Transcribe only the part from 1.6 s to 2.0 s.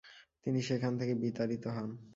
হন।